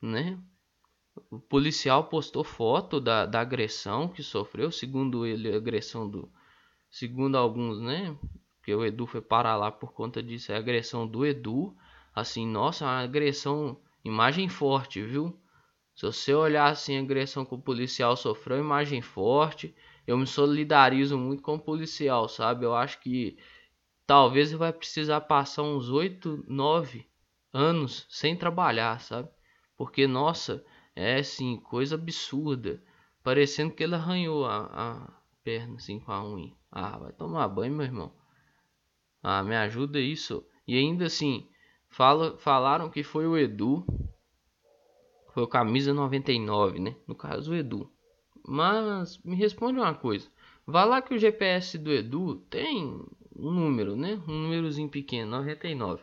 né? 0.00 0.42
O 1.30 1.38
policial 1.38 2.04
postou 2.04 2.42
foto 2.42 3.00
da, 3.00 3.26
da 3.26 3.40
agressão 3.40 4.08
que 4.08 4.22
sofreu, 4.22 4.70
segundo 4.70 5.26
ele, 5.26 5.54
agressão 5.54 6.08
do. 6.08 6.30
Segundo 6.90 7.36
alguns, 7.36 7.80
né? 7.80 8.16
Que 8.62 8.74
o 8.74 8.84
Edu 8.84 9.06
foi 9.06 9.20
parar 9.20 9.56
lá 9.56 9.70
por 9.70 9.92
conta 9.92 10.22
disso, 10.22 10.52
é 10.52 10.56
agressão 10.56 11.06
do 11.06 11.26
Edu. 11.26 11.76
Assim, 12.14 12.46
nossa, 12.46 12.84
uma 12.84 13.00
agressão, 13.00 13.80
imagem 14.04 14.48
forte, 14.48 15.02
viu? 15.02 15.38
Se 15.94 16.06
você 16.06 16.34
olhar 16.34 16.70
assim, 16.70 16.96
a 16.96 17.00
agressão 17.00 17.44
que 17.44 17.54
o 17.54 17.58
policial 17.58 18.16
sofreu, 18.16 18.58
imagem 18.58 19.02
forte 19.02 19.74
eu 20.06 20.16
me 20.16 20.26
solidarizo 20.26 21.16
muito 21.16 21.42
com 21.42 21.54
o 21.54 21.60
policial, 21.60 22.28
sabe? 22.28 22.64
Eu 22.64 22.74
acho 22.74 23.00
que 23.00 23.36
talvez 24.06 24.50
ele 24.50 24.58
vai 24.58 24.72
precisar 24.72 25.20
passar 25.22 25.62
uns 25.62 25.88
8, 25.88 26.44
9 26.48 27.06
anos 27.52 28.06
sem 28.10 28.36
trabalhar, 28.36 29.00
sabe? 29.00 29.28
Porque, 29.76 30.06
nossa, 30.06 30.64
é 30.94 31.18
assim, 31.18 31.58
coisa 31.58 31.94
absurda. 31.94 32.82
Parecendo 33.22 33.74
que 33.74 33.82
ele 33.82 33.94
arranhou 33.94 34.44
a, 34.44 34.66
a 34.72 35.12
perna 35.44 35.76
assim 35.76 35.98
com 36.00 36.12
a 36.12 36.24
unha. 36.24 36.52
Ah, 36.70 36.98
vai 36.98 37.12
tomar 37.12 37.48
banho, 37.48 37.74
meu 37.74 37.86
irmão. 37.86 38.12
Ah, 39.22 39.42
me 39.42 39.56
ajuda 39.56 40.00
isso. 40.00 40.44
E 40.66 40.76
ainda 40.76 41.06
assim, 41.06 41.48
fala, 41.88 42.36
falaram 42.38 42.90
que 42.90 43.02
foi 43.02 43.26
o 43.26 43.36
Edu. 43.36 43.84
Foi 45.32 45.42
o 45.42 45.48
camisa 45.48 45.94
99, 45.94 46.78
né? 46.78 46.96
No 47.06 47.14
caso, 47.14 47.52
o 47.52 47.54
Edu. 47.54 47.90
Mas 48.46 49.18
me 49.24 49.36
responde 49.36 49.78
uma 49.78 49.94
coisa. 49.94 50.28
Vá 50.66 50.84
lá 50.84 51.00
que 51.00 51.14
o 51.14 51.18
GPS 51.18 51.78
do 51.78 51.92
Edu 51.92 52.36
tem 52.50 53.04
um 53.36 53.50
número, 53.50 53.96
né? 53.96 54.20
Um 54.28 54.42
númerozinho 54.42 54.88
pequeno, 54.88 55.30
99. 55.30 56.02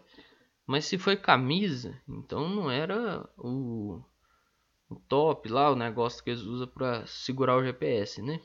Mas 0.65 0.85
se 0.85 0.97
foi 0.97 1.17
camisa, 1.17 1.99
então 2.07 2.47
não 2.47 2.69
era 2.69 3.27
o, 3.37 4.01
o 4.89 4.95
top 4.95 5.47
lá, 5.49 5.71
o 5.71 5.75
negócio 5.75 6.23
que 6.23 6.31
eles 6.31 6.41
usam 6.41 6.67
para 6.67 7.05
segurar 7.05 7.57
o 7.57 7.63
GPS, 7.63 8.21
né? 8.21 8.41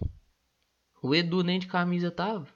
O 1.03 1.15
Edu 1.15 1.43
nem 1.43 1.59
de 1.59 1.67
camisa 1.67 2.11
tava. 2.11 2.49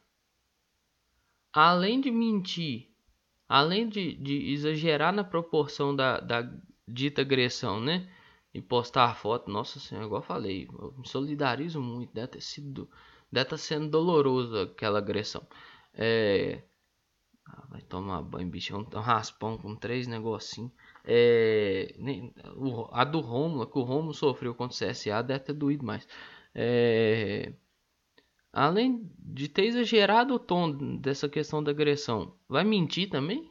Além 1.52 2.00
de 2.00 2.10
mentir, 2.10 2.88
além 3.48 3.88
de, 3.88 4.14
de 4.14 4.52
exagerar 4.52 5.12
na 5.12 5.24
proporção 5.24 5.94
da, 5.94 6.20
da 6.20 6.48
dita 6.86 7.22
agressão, 7.22 7.80
né? 7.80 8.08
e 8.52 8.62
postar 8.62 9.14
foto, 9.14 9.50
nossa 9.50 9.78
senhora, 9.78 10.06
igual 10.06 10.20
eu 10.20 10.26
falei, 10.26 10.68
eu 10.72 10.94
me 10.96 11.06
solidarizo 11.06 11.80
muito, 11.80 12.12
deve 12.12 12.28
ter 12.28 12.40
sido, 12.40 12.90
deve 13.30 13.46
estar 13.46 13.56
tá 13.56 13.58
sendo 13.58 13.88
doloroso 13.88 14.58
aquela 14.58 14.98
agressão. 14.98 15.46
É, 15.94 16.62
ah, 17.46 17.66
vai 17.70 17.82
tomar 17.82 18.22
banho, 18.22 18.48
bicho, 18.48 18.74
é 18.74 18.98
um 18.98 19.00
raspão 19.00 19.58
com 19.58 19.76
três 19.76 20.06
negocinhos. 20.06 20.72
É, 21.10 21.94
a 22.92 23.02
do 23.02 23.20
Romulo, 23.20 23.66
que 23.66 23.78
o 23.78 23.82
Romulo 23.82 24.12
sofreu 24.12 24.54
contra 24.54 24.74
o 24.74 24.90
CSA, 24.90 25.22
deve 25.22 25.40
ter 25.40 25.54
doído 25.54 25.82
mais. 25.82 26.06
É, 26.54 27.54
além 28.52 29.10
de 29.18 29.48
ter 29.48 29.64
exagerado 29.64 30.34
o 30.34 30.38
tom 30.38 30.98
dessa 30.98 31.26
questão 31.26 31.62
da 31.62 31.70
agressão, 31.70 32.36
vai 32.46 32.62
mentir 32.62 33.08
também? 33.08 33.50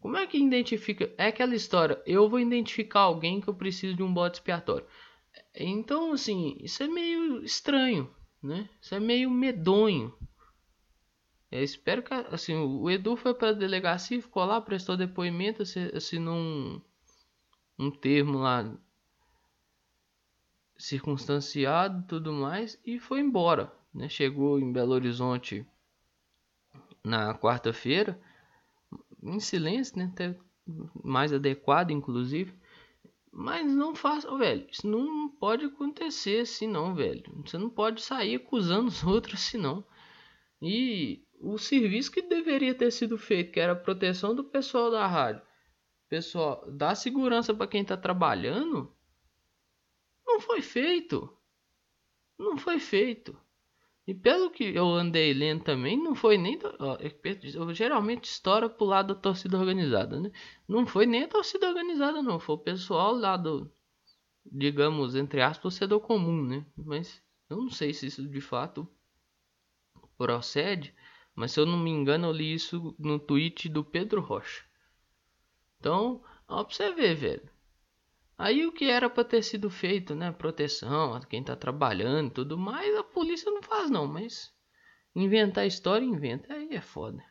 Como 0.00 0.18
é 0.18 0.26
que 0.26 0.36
identifica? 0.36 1.10
É 1.16 1.28
aquela 1.28 1.54
história, 1.54 2.02
eu 2.04 2.28
vou 2.28 2.40
identificar 2.40 3.00
alguém 3.00 3.40
que 3.40 3.48
eu 3.48 3.54
preciso 3.54 3.96
de 3.96 4.02
um 4.02 4.12
bode 4.12 4.36
expiatório. 4.36 4.86
Então, 5.54 6.12
assim, 6.12 6.58
isso 6.60 6.82
é 6.82 6.88
meio 6.88 7.42
estranho, 7.42 8.14
né? 8.42 8.68
Isso 8.82 8.94
é 8.94 9.00
meio 9.00 9.30
medonho. 9.30 10.12
Eu 11.52 11.62
espero 11.62 12.02
que, 12.02 12.14
assim, 12.14 12.54
o 12.54 12.90
Edu 12.90 13.14
foi 13.14 13.34
para 13.34 13.50
a 13.50 13.52
delegacia, 13.52 14.22
ficou 14.22 14.42
lá, 14.46 14.58
prestou 14.58 14.96
depoimento, 14.96 15.62
assinou 15.94 16.34
um, 16.34 16.80
um 17.78 17.90
termo 17.90 18.38
lá 18.38 18.74
circunstanciado 20.78 22.04
tudo 22.08 22.32
mais 22.32 22.80
e 22.86 22.98
foi 22.98 23.20
embora, 23.20 23.70
né? 23.94 24.08
Chegou 24.08 24.58
em 24.58 24.72
Belo 24.72 24.92
Horizonte 24.94 25.66
na 27.04 27.34
quarta-feira 27.34 28.18
em 29.22 29.38
silêncio, 29.38 29.98
né? 29.98 30.10
Até 30.10 30.34
mais 31.04 31.34
adequado, 31.34 31.90
inclusive. 31.90 32.54
Mas 33.30 33.70
não 33.70 33.94
faça, 33.94 34.34
velho. 34.38 34.66
Isso 34.70 34.86
não 34.86 35.28
pode 35.28 35.66
acontecer 35.66 36.40
assim, 36.40 36.66
não, 36.66 36.94
velho. 36.94 37.22
Você 37.44 37.58
não 37.58 37.68
pode 37.68 38.00
sair 38.00 38.36
acusando 38.36 38.88
os 38.88 39.02
outros 39.04 39.34
assim, 39.34 39.58
não. 39.58 39.84
E 40.60 41.22
o 41.42 41.58
serviço 41.58 42.10
que 42.12 42.22
deveria 42.22 42.74
ter 42.74 42.90
sido 42.90 43.18
feito, 43.18 43.52
que 43.52 43.60
era 43.60 43.72
a 43.72 43.76
proteção 43.76 44.34
do 44.34 44.44
pessoal 44.44 44.90
da 44.90 45.06
rádio, 45.06 45.42
pessoal, 46.08 46.64
dar 46.70 46.94
segurança 46.94 47.52
para 47.52 47.66
quem 47.66 47.84
tá 47.84 47.96
trabalhando, 47.96 48.94
não 50.24 50.40
foi 50.40 50.62
feito. 50.62 51.28
Não 52.38 52.56
foi 52.56 52.78
feito. 52.78 53.36
E 54.06 54.14
pelo 54.14 54.50
que 54.50 54.64
eu 54.64 54.88
andei 54.88 55.32
lendo 55.32 55.62
também, 55.62 55.96
não 55.96 56.14
foi 56.14 56.36
nem. 56.36 56.58
Ó, 56.78 56.96
eu 57.54 57.74
geralmente 57.74 58.24
estoura 58.24 58.68
pro 58.68 58.84
lado 58.84 59.14
da 59.14 59.20
torcida 59.20 59.58
organizada, 59.58 60.18
né? 60.18 60.30
Não 60.66 60.86
foi 60.86 61.06
nem 61.06 61.24
a 61.24 61.28
torcida 61.28 61.68
organizada, 61.68 62.20
não. 62.22 62.40
Foi 62.40 62.56
o 62.56 62.58
pessoal 62.58 63.14
lá 63.14 63.36
do. 63.36 63.70
Digamos, 64.44 65.14
entre 65.14 65.40
aspas, 65.40 65.62
torcedor 65.62 66.00
comum, 66.00 66.44
né? 66.44 66.66
Mas 66.76 67.22
eu 67.48 67.58
não 67.58 67.70
sei 67.70 67.94
se 67.94 68.06
isso 68.06 68.26
de 68.28 68.40
fato 68.40 68.88
procede. 70.18 70.94
Mas 71.34 71.52
se 71.52 71.60
eu 71.60 71.66
não 71.66 71.78
me 71.78 71.90
engano, 71.90 72.26
eu 72.26 72.32
li 72.32 72.52
isso 72.52 72.94
no 72.98 73.18
tweet 73.18 73.68
do 73.68 73.84
Pedro 73.84 74.20
Rocha. 74.20 74.64
Então, 75.78 76.22
ó 76.46 76.62
pra 76.62 76.74
você 76.74 76.92
ver, 76.92 77.14
velho. 77.14 77.50
Aí 78.36 78.66
o 78.66 78.72
que 78.72 78.86
era 78.86 79.08
para 79.08 79.24
ter 79.24 79.42
sido 79.42 79.70
feito, 79.70 80.14
né? 80.14 80.32
Proteção 80.32 81.14
a 81.14 81.24
quem 81.24 81.42
tá 81.42 81.54
trabalhando 81.54 82.28
e 82.28 82.34
tudo 82.34 82.58
mais, 82.58 82.96
a 82.96 83.04
polícia 83.04 83.50
não 83.50 83.62
faz 83.62 83.90
não, 83.90 84.06
mas 84.06 84.52
inventar 85.14 85.66
história, 85.66 86.04
inventa. 86.04 86.52
Aí 86.52 86.74
é 86.74 86.80
foda. 86.80 87.22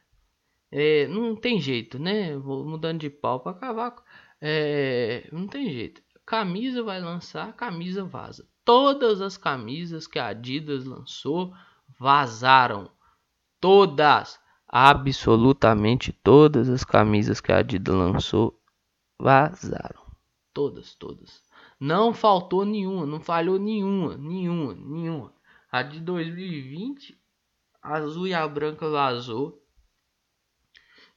É, 0.71 1.07
não 1.07 1.35
tem 1.35 1.59
jeito, 1.59 1.99
né? 1.99 2.37
Vou 2.37 2.65
mudando 2.65 3.01
de 3.01 3.09
pau 3.09 3.41
para 3.41 3.57
cavaco. 3.57 4.03
É, 4.39 5.27
não 5.31 5.47
tem 5.47 5.69
jeito. 5.69 6.01
Camisa 6.25 6.81
vai 6.81 7.01
lançar, 7.01 7.53
camisa 7.55 8.05
vaza. 8.05 8.47
Todas 8.63 9.21
as 9.21 9.35
camisas 9.35 10.07
que 10.07 10.17
a 10.17 10.27
Adidas 10.27 10.85
lançou 10.85 11.53
vazaram. 11.99 12.89
Todas, 13.61 14.39
absolutamente 14.67 16.11
todas 16.11 16.67
as 16.67 16.83
camisas 16.83 17.39
que 17.39 17.51
a 17.51 17.59
Adidas 17.59 17.93
lançou 17.93 18.59
vazaram. 19.19 20.01
Todas, 20.51 20.95
todas. 20.95 21.43
Não 21.79 22.11
faltou 22.11 22.65
nenhuma, 22.65 23.05
não 23.05 23.21
falhou 23.21 23.59
nenhuma, 23.59 24.17
nenhuma, 24.17 24.73
nenhuma. 24.73 25.33
A 25.71 25.83
de 25.83 25.99
2020, 25.99 27.15
azul 27.81 28.27
e 28.27 28.33
a 28.33 28.47
branca 28.47 28.89
vazou. 28.89 29.63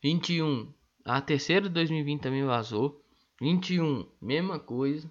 21, 0.03 0.71
a 1.03 1.21
terceira 1.23 1.63
de 1.63 1.71
2020 1.71 2.21
também 2.21 2.45
vazou. 2.45 3.03
21, 3.41 4.07
mesma 4.21 4.59
coisa. 4.59 5.11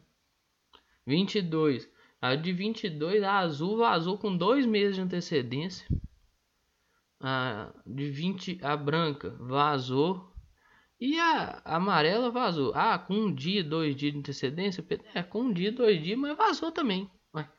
22, 1.06 1.90
a 2.22 2.36
de 2.36 2.54
22, 2.54 3.24
a 3.24 3.40
azul 3.40 3.78
vazou 3.78 4.20
com 4.20 4.38
dois 4.38 4.68
meses 4.68 4.96
de 4.96 5.02
antecedência. 5.02 5.88
A 7.26 7.74
de 7.86 8.10
20, 8.12 8.60
a 8.62 8.76
branca 8.76 9.30
vazou 9.40 10.30
e 11.00 11.18
a 11.18 11.62
amarela 11.64 12.30
vazou. 12.30 12.74
Ah, 12.76 13.00
com 13.00 13.14
um 13.14 13.34
dia, 13.34 13.64
dois 13.64 13.96
dias 13.96 14.12
de 14.12 14.20
antecedência? 14.20 14.86
É, 15.14 15.24
com 15.24 15.44
um 15.44 15.54
dia, 15.54 15.72
dois 15.72 16.04
dias, 16.04 16.20
mas 16.20 16.36
vazou 16.36 16.70
também. 16.70 17.10
Ué. 17.34 17.50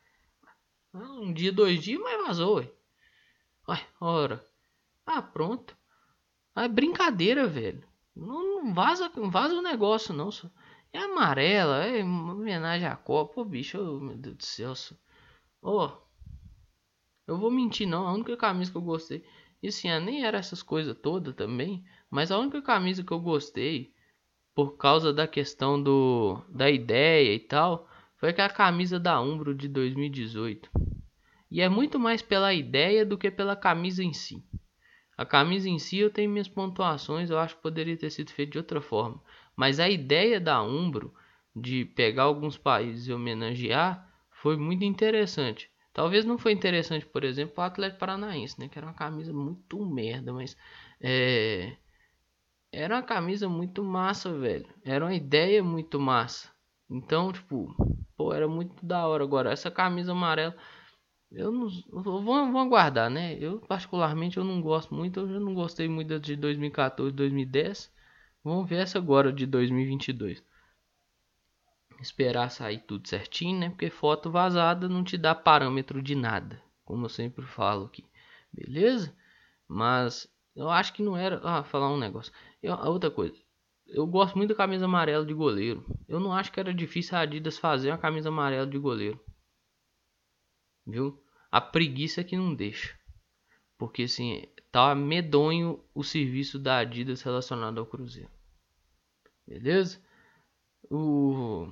Um 0.93 1.33
dia, 1.33 1.51
dois 1.51 1.81
dias, 1.81 1.99
mas 1.99 2.27
vazou. 2.27 2.57
Ué, 2.57 2.71
ué 3.67 3.87
ora. 3.99 4.45
Ah, 5.03 5.21
pronto. 5.21 5.75
É 6.55 6.67
brincadeira, 6.67 7.47
velho. 7.47 7.83
Não, 8.15 8.63
não 8.63 8.73
vaza, 8.73 9.11
não 9.15 9.31
vaza 9.31 9.55
o 9.55 9.63
negócio, 9.63 10.13
não. 10.13 10.31
Só. 10.31 10.47
É 10.93 10.99
amarela, 10.99 11.85
é 11.85 12.03
homenagem 12.03 12.87
à 12.87 12.95
Copa. 12.95 13.43
Bicho, 13.43 13.77
meu 13.99 14.15
Deus 14.15 14.37
do 14.37 14.45
céu. 14.45 14.73
Ó. 15.63 15.87
Oh, 15.87 16.05
eu 17.27 17.37
vou 17.39 17.49
mentir, 17.49 17.87
não. 17.87 18.07
A 18.07 18.13
única 18.13 18.37
camisa 18.37 18.71
que 18.71 18.77
eu 18.77 18.81
gostei. 18.81 19.25
E 19.65 19.69
assim, 19.69 19.89
nem 19.99 20.23
era 20.23 20.37
essas 20.37 20.61
coisas 20.61 20.95
todas 20.95 21.33
também. 21.33 21.83
Mas 22.07 22.31
a 22.31 22.37
única 22.37 22.61
camisa 22.61 23.03
que 23.03 23.11
eu 23.11 23.19
gostei, 23.19 23.91
por 24.53 24.77
causa 24.77 25.11
da 25.11 25.27
questão 25.27 25.81
do 25.81 26.39
da 26.47 26.69
ideia 26.69 27.33
e 27.33 27.39
tal, 27.39 27.89
foi 28.15 28.31
que 28.31 28.41
a 28.41 28.47
camisa 28.47 28.99
da 28.99 29.19
Umbro 29.19 29.55
de 29.55 29.67
2018. 29.67 30.69
E 31.49 31.61
é 31.61 31.67
muito 31.67 31.97
mais 31.97 32.21
pela 32.21 32.53
ideia 32.53 33.03
do 33.03 33.17
que 33.17 33.31
pela 33.31 33.55
camisa 33.55 34.03
em 34.03 34.13
si. 34.13 34.43
A 35.17 35.25
camisa 35.25 35.67
em 35.67 35.79
si 35.79 35.97
eu 35.97 36.11
tenho 36.11 36.29
minhas 36.29 36.47
pontuações, 36.47 37.31
eu 37.31 37.39
acho 37.39 37.55
que 37.55 37.63
poderia 37.63 37.97
ter 37.97 38.11
sido 38.11 38.29
feito 38.31 38.51
de 38.51 38.59
outra 38.59 38.79
forma. 38.79 39.19
Mas 39.55 39.79
a 39.79 39.89
ideia 39.89 40.39
da 40.39 40.61
Umbro 40.61 41.11
de 41.55 41.85
pegar 41.85 42.23
alguns 42.23 42.55
países 42.55 43.07
e 43.07 43.13
homenagear 43.13 44.07
foi 44.29 44.57
muito 44.57 44.83
interessante. 44.83 45.71
Talvez 45.95 46.25
não 46.25 46.37
foi 46.37 46.51
interessante, 46.51 47.05
por 47.05 47.23
exemplo, 47.23 47.53
o 47.57 47.61
Atlético 47.61 47.99
Paranaense, 48.01 48.59
né? 48.59 48.67
Que 48.67 48.77
era 48.77 48.85
uma 48.85 48.93
camisa 48.93 49.31
muito 49.31 49.83
merda, 49.85 50.33
mas 50.33 50.57
é, 50.99 51.77
era 52.69 52.95
uma 52.97 53.01
camisa 53.03 53.47
muito 53.47 53.81
massa, 53.81 54.37
velho. 54.37 54.67
Era 54.83 55.05
uma 55.05 55.13
ideia 55.13 55.63
muito 55.63 55.97
massa. 55.97 56.51
Então, 56.89 57.31
tipo, 57.31 57.73
pô, 58.17 58.33
era 58.33 58.45
muito 58.45 58.85
da 58.85 59.07
hora. 59.07 59.23
Agora, 59.23 59.51
essa 59.53 59.71
camisa 59.71 60.11
amarela, 60.11 60.53
eu 61.31 61.51
não. 61.51 61.69
vou, 61.93 62.59
aguardar, 62.59 63.09
né? 63.09 63.37
Eu, 63.39 63.61
particularmente, 63.61 64.37
eu 64.37 64.43
não 64.43 64.61
gosto 64.61 64.93
muito. 64.93 65.21
Eu 65.21 65.29
já 65.29 65.39
não 65.39 65.53
gostei 65.53 65.87
muito 65.87 66.19
de 66.19 66.35
2014, 66.35 67.15
2010. 67.15 67.89
Vamos 68.43 68.69
ver 68.69 68.81
essa 68.83 68.97
agora 68.99 69.31
de 69.31 69.45
2022. 69.45 70.43
Esperar 72.01 72.49
sair 72.49 72.79
tudo 72.79 73.07
certinho, 73.07 73.59
né? 73.59 73.69
Porque 73.69 73.89
foto 73.89 74.29
vazada 74.29 74.87
não 74.89 75.03
te 75.03 75.17
dá 75.17 75.33
parâmetro 75.33 76.01
de 76.01 76.15
nada. 76.15 76.61
Como 76.83 77.05
eu 77.05 77.09
sempre 77.09 77.45
falo 77.45 77.85
aqui. 77.85 78.05
Beleza? 78.53 79.15
Mas 79.67 80.27
eu 80.55 80.69
acho 80.69 80.93
que 80.93 81.03
não 81.03 81.17
era. 81.17 81.41
Ah, 81.43 81.63
falar 81.63 81.91
um 81.91 81.97
negócio. 81.97 82.31
Eu, 82.61 82.73
outra 82.75 83.11
coisa. 83.11 83.35
Eu 83.87 84.05
gosto 84.07 84.35
muito 84.35 84.49
da 84.49 84.55
camisa 84.55 84.85
amarela 84.85 85.25
de 85.25 85.33
goleiro. 85.33 85.85
Eu 86.07 86.19
não 86.19 86.33
acho 86.33 86.51
que 86.51 86.59
era 86.59 86.73
difícil 86.73 87.17
a 87.17 87.21
Adidas 87.21 87.57
fazer 87.57 87.91
uma 87.91 87.97
camisa 87.97 88.29
amarela 88.29 88.65
de 88.65 88.77
goleiro. 88.77 89.19
Viu? 90.85 91.21
A 91.51 91.61
preguiça 91.61 92.23
que 92.23 92.35
não 92.37 92.53
deixa. 92.53 92.97
Porque 93.77 94.03
assim, 94.03 94.43
tá 94.71 94.95
medonho 94.95 95.83
o 95.93 96.03
serviço 96.03 96.57
da 96.57 96.79
Adidas 96.79 97.21
relacionado 97.21 97.79
ao 97.79 97.85
Cruzeiro. 97.85 98.29
Beleza? 99.47 100.01
O. 100.89 101.67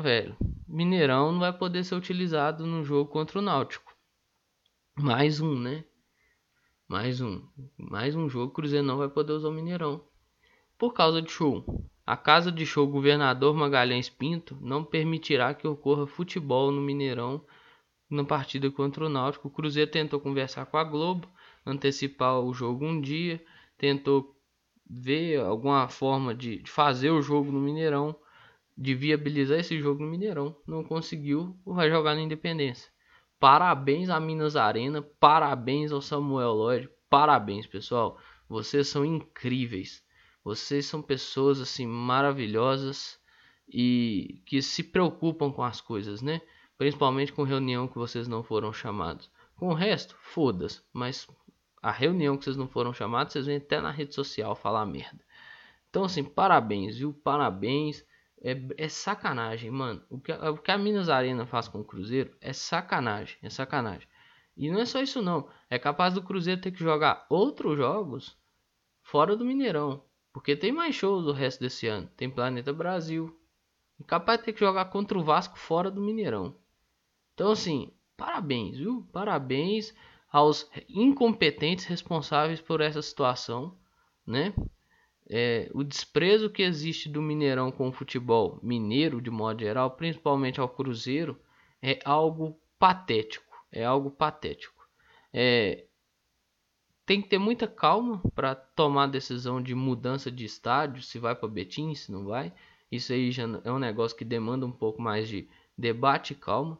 Velho, 0.00 0.34
Mineirão 0.66 1.32
não 1.32 1.40
vai 1.40 1.52
poder 1.52 1.84
ser 1.84 1.94
utilizado 1.94 2.66
no 2.66 2.82
jogo 2.82 3.10
contra 3.10 3.38
o 3.38 3.42
Náutico. 3.42 3.94
Mais 4.96 5.38
um, 5.38 5.54
né? 5.58 5.84
Mais 6.88 7.20
um. 7.20 7.46
Mais 7.76 8.16
um 8.16 8.26
jogo. 8.26 8.54
Cruzeiro 8.54 8.86
não 8.86 8.96
vai 8.96 9.10
poder 9.10 9.34
usar 9.34 9.48
o 9.48 9.52
Mineirão. 9.52 10.02
Por 10.78 10.94
causa 10.94 11.20
de 11.20 11.30
show. 11.30 11.86
A 12.06 12.16
casa 12.16 12.50
de 12.50 12.64
show 12.64 12.86
Governador 12.88 13.54
Magalhães 13.54 14.08
Pinto 14.08 14.56
não 14.62 14.82
permitirá 14.82 15.52
que 15.52 15.68
ocorra 15.68 16.06
futebol 16.06 16.72
no 16.72 16.80
Mineirão 16.80 17.44
na 18.08 18.24
partida 18.24 18.70
contra 18.70 19.04
o 19.04 19.10
Náutico. 19.10 19.48
O 19.48 19.50
Cruzeiro 19.50 19.90
tentou 19.90 20.18
conversar 20.18 20.64
com 20.64 20.78
a 20.78 20.84
Globo, 20.84 21.28
antecipar 21.66 22.40
o 22.40 22.54
jogo 22.54 22.86
um 22.86 22.98
dia, 22.98 23.44
tentou 23.76 24.34
ver 24.88 25.38
alguma 25.40 25.86
forma 25.88 26.34
de 26.34 26.62
fazer 26.66 27.10
o 27.10 27.20
jogo 27.20 27.52
no 27.52 27.60
Mineirão, 27.60 28.16
de 28.76 28.94
viabilizar 28.94 29.58
esse 29.58 29.78
jogo 29.78 30.02
no 30.02 30.10
Mineirão. 30.10 30.56
Não 30.66 30.82
conseguiu, 30.82 31.56
vai 31.64 31.90
jogar 31.90 32.14
na 32.14 32.22
Independência. 32.22 32.90
Parabéns 33.38 34.08
a 34.08 34.20
Minas 34.20 34.54
Arena, 34.54 35.02
parabéns 35.18 35.90
ao 35.90 36.00
Samuel 36.00 36.52
Lloyd, 36.52 36.88
parabéns 37.10 37.66
pessoal, 37.66 38.16
vocês 38.48 38.86
são 38.86 39.04
incríveis, 39.04 40.00
vocês 40.44 40.86
são 40.86 41.02
pessoas 41.02 41.60
assim 41.60 41.84
maravilhosas 41.84 43.18
e 43.68 44.40
que 44.46 44.62
se 44.62 44.84
preocupam 44.84 45.50
com 45.50 45.64
as 45.64 45.80
coisas, 45.80 46.22
né? 46.22 46.40
Principalmente 46.78 47.32
com 47.32 47.42
reunião 47.42 47.88
que 47.88 47.98
vocês 47.98 48.28
não 48.28 48.42
foram 48.42 48.72
chamados. 48.72 49.28
Com 49.56 49.68
o 49.68 49.74
resto, 49.74 50.16
foda-se, 50.20 50.80
mas 50.92 51.26
a 51.82 51.90
reunião 51.90 52.36
que 52.36 52.44
vocês 52.44 52.56
não 52.56 52.68
foram 52.68 52.94
chamados, 52.94 53.32
vocês 53.32 53.46
vêm 53.46 53.56
até 53.56 53.80
na 53.80 53.90
rede 53.90 54.14
social 54.14 54.54
falar 54.54 54.86
merda. 54.86 55.24
Então 55.90 56.04
assim, 56.04 56.22
parabéns, 56.22 56.96
viu? 56.96 57.12
Parabéns. 57.12 58.04
É, 58.42 58.56
é 58.76 58.88
sacanagem, 58.88 59.70
mano. 59.70 60.02
O 60.10 60.20
que, 60.20 60.32
o 60.32 60.58
que 60.58 60.70
a 60.70 60.76
Minas 60.76 61.08
Arena 61.08 61.46
faz 61.46 61.68
com 61.68 61.80
o 61.80 61.84
Cruzeiro 61.84 62.36
é 62.40 62.52
sacanagem, 62.52 63.38
é 63.40 63.48
sacanagem. 63.48 64.08
E 64.56 64.70
não 64.70 64.80
é 64.80 64.84
só 64.84 65.00
isso 65.00 65.22
não. 65.22 65.48
É 65.70 65.78
capaz 65.78 66.14
do 66.14 66.22
Cruzeiro 66.22 66.60
ter 66.60 66.72
que 66.72 66.80
jogar 66.80 67.24
outros 67.30 67.76
jogos 67.76 68.36
fora 69.02 69.36
do 69.36 69.44
Mineirão. 69.44 70.04
Porque 70.32 70.56
tem 70.56 70.72
mais 70.72 70.94
shows 70.94 71.26
o 71.26 71.32
resto 71.32 71.60
desse 71.60 71.86
ano. 71.86 72.10
Tem 72.16 72.28
Planeta 72.28 72.72
Brasil. 72.72 73.38
É 74.00 74.04
capaz 74.04 74.40
de 74.40 74.46
ter 74.46 74.52
que 74.52 74.60
jogar 74.60 74.86
contra 74.86 75.16
o 75.16 75.22
Vasco 75.22 75.56
fora 75.56 75.90
do 75.90 76.00
Mineirão. 76.00 76.56
Então 77.34 77.52
assim, 77.52 77.92
parabéns, 78.16 78.76
viu? 78.76 79.08
Parabéns 79.12 79.94
aos 80.30 80.68
incompetentes 80.88 81.84
responsáveis 81.84 82.60
por 82.60 82.80
essa 82.80 83.02
situação, 83.02 83.78
né? 84.26 84.52
É, 85.34 85.70
o 85.72 85.82
desprezo 85.82 86.50
que 86.50 86.62
existe 86.62 87.08
do 87.08 87.22
Mineirão 87.22 87.72
com 87.72 87.88
o 87.88 87.92
futebol 87.92 88.60
mineiro, 88.62 89.18
de 89.18 89.30
modo 89.30 89.60
geral, 89.60 89.90
principalmente 89.92 90.60
ao 90.60 90.68
Cruzeiro, 90.68 91.40
é 91.80 91.98
algo 92.04 92.60
patético. 92.78 93.56
É 93.72 93.82
algo 93.82 94.10
patético. 94.10 94.86
É, 95.32 95.86
tem 97.06 97.22
que 97.22 97.30
ter 97.30 97.38
muita 97.38 97.66
calma 97.66 98.22
para 98.34 98.54
tomar 98.54 99.04
a 99.04 99.06
decisão 99.06 99.62
de 99.62 99.74
mudança 99.74 100.30
de 100.30 100.44
estádio, 100.44 101.02
se 101.02 101.18
vai 101.18 101.34
para 101.34 101.48
Betim, 101.48 101.94
se 101.94 102.12
não 102.12 102.26
vai. 102.26 102.52
Isso 102.90 103.10
aí 103.14 103.32
já 103.32 103.44
é 103.64 103.72
um 103.72 103.78
negócio 103.78 104.16
que 104.16 104.26
demanda 104.26 104.66
um 104.66 104.70
pouco 104.72 105.00
mais 105.00 105.26
de 105.26 105.48
debate 105.78 106.34
e 106.34 106.36
calma. 106.36 106.78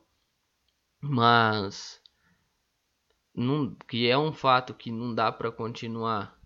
Mas 1.01 2.03
não, 3.35 3.75
que 3.89 4.07
é 4.07 4.19
um 4.19 4.33
fato 4.33 4.75
que 4.75 4.93
não 4.93 5.15
dá 5.15 5.33
para 5.33 5.51
continuar 5.51 6.39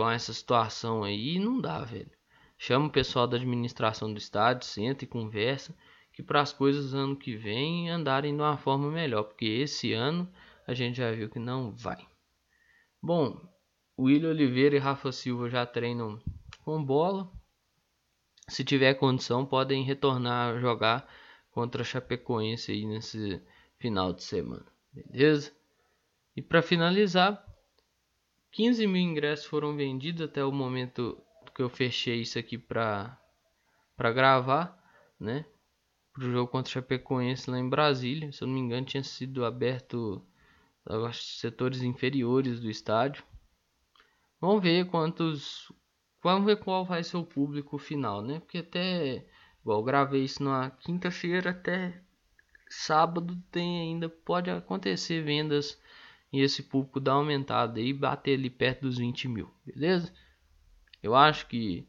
com 0.00 0.10
essa 0.10 0.32
situação 0.32 1.04
aí, 1.04 1.38
não 1.38 1.60
dá, 1.60 1.84
velho. 1.84 2.10
Chama 2.56 2.86
o 2.86 2.90
pessoal 2.90 3.26
da 3.26 3.36
administração 3.36 4.10
do 4.10 4.18
estádio, 4.18 4.66
senta 4.66 5.04
e 5.04 5.06
conversa, 5.06 5.76
que 6.10 6.22
para 6.22 6.40
as 6.40 6.54
coisas 6.54 6.94
ano 6.94 7.14
que 7.14 7.36
vem 7.36 7.90
andarem 7.90 8.34
de 8.34 8.40
uma 8.40 8.56
forma 8.56 8.90
melhor, 8.90 9.24
porque 9.24 9.44
esse 9.44 9.92
ano 9.92 10.26
a 10.66 10.72
gente 10.72 10.96
já 10.96 11.12
viu 11.12 11.28
que 11.28 11.38
não 11.38 11.76
vai. 11.76 11.98
Bom, 13.02 13.46
William 13.98 14.30
Oliveira 14.30 14.74
e 14.74 14.78
Rafa 14.78 15.12
Silva 15.12 15.50
já 15.50 15.66
treinam 15.66 16.18
com 16.64 16.82
bola. 16.82 17.30
Se 18.48 18.64
tiver 18.64 18.94
condição, 18.94 19.44
podem 19.44 19.84
retornar 19.84 20.54
a 20.54 20.60
jogar 20.60 21.06
contra 21.50 21.82
a 21.82 21.84
Chapecoense 21.84 22.72
aí 22.72 22.86
nesse 22.86 23.38
final 23.78 24.14
de 24.14 24.22
semana, 24.22 24.64
beleza? 24.94 25.52
E 26.34 26.40
para 26.40 26.62
finalizar, 26.62 27.49
15 28.52 28.86
mil 28.86 29.02
ingressos 29.02 29.46
foram 29.46 29.76
vendidos 29.76 30.22
até 30.22 30.44
o 30.44 30.52
momento 30.52 31.22
que 31.54 31.62
eu 31.62 31.68
fechei 31.68 32.22
isso 32.22 32.38
aqui 32.38 32.56
para 32.58 33.16
para 33.96 34.12
gravar, 34.12 34.82
né? 35.18 35.44
Para 36.12 36.24
o 36.24 36.30
jogo 36.30 36.50
contra 36.50 36.70
o 36.70 36.72
Chapecoense 36.72 37.50
lá 37.50 37.58
em 37.58 37.68
Brasília, 37.68 38.32
se 38.32 38.42
eu 38.42 38.48
não 38.48 38.54
me 38.54 38.60
engano, 38.60 38.86
tinha 38.86 39.04
sido 39.04 39.44
aberto 39.44 40.26
aos 40.86 41.38
setores 41.38 41.82
inferiores 41.82 42.60
do 42.60 42.70
estádio. 42.70 43.22
Vamos 44.40 44.62
ver 44.62 44.86
quantos. 44.86 45.70
Vamos 46.22 46.46
ver 46.46 46.56
qual 46.56 46.84
vai 46.84 47.02
ser 47.04 47.16
o 47.18 47.24
público 47.24 47.78
final, 47.78 48.22
né? 48.22 48.40
Porque 48.40 48.58
até. 48.58 49.26
Igual, 49.60 49.82
gravei 49.84 50.24
isso 50.24 50.42
na 50.42 50.70
quinta-feira, 50.70 51.50
até 51.50 52.02
sábado 52.68 53.36
tem 53.50 53.80
ainda. 53.80 54.08
Pode 54.08 54.50
acontecer 54.50 55.22
vendas 55.22 55.78
e 56.32 56.40
esse 56.40 56.62
público 56.62 57.00
dar 57.00 57.14
aumentada 57.14 57.80
e 57.80 57.92
bater 57.92 58.38
ali 58.38 58.50
perto 58.50 58.82
dos 58.82 58.98
20 58.98 59.28
mil, 59.28 59.50
beleza? 59.64 60.12
Eu 61.02 61.14
acho 61.14 61.46
que 61.46 61.88